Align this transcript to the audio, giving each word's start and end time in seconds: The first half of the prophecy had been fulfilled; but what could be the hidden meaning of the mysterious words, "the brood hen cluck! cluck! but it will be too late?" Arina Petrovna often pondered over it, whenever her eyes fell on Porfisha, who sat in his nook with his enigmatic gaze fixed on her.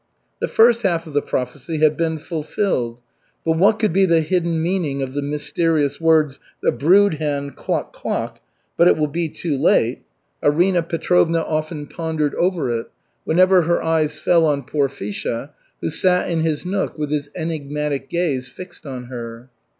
The 0.39 0.47
first 0.47 0.81
half 0.81 1.05
of 1.05 1.13
the 1.13 1.21
prophecy 1.21 1.77
had 1.77 1.95
been 1.95 2.17
fulfilled; 2.17 3.01
but 3.45 3.55
what 3.55 3.77
could 3.77 3.93
be 3.93 4.07
the 4.07 4.21
hidden 4.21 4.59
meaning 4.59 5.03
of 5.03 5.13
the 5.13 5.21
mysterious 5.21 6.01
words, 6.01 6.39
"the 6.63 6.71
brood 6.71 7.19
hen 7.19 7.51
cluck! 7.51 7.93
cluck! 7.93 8.39
but 8.77 8.87
it 8.87 8.97
will 8.97 9.05
be 9.05 9.29
too 9.29 9.55
late?" 9.55 10.01
Arina 10.41 10.81
Petrovna 10.81 11.41
often 11.43 11.85
pondered 11.85 12.33
over 12.33 12.71
it, 12.71 12.87
whenever 13.25 13.61
her 13.61 13.79
eyes 13.83 14.17
fell 14.17 14.43
on 14.47 14.63
Porfisha, 14.63 15.51
who 15.81 15.91
sat 15.91 16.27
in 16.27 16.39
his 16.39 16.65
nook 16.65 16.97
with 16.97 17.11
his 17.11 17.29
enigmatic 17.35 18.09
gaze 18.09 18.49
fixed 18.49 18.87
on 18.87 19.03
her. 19.03 19.51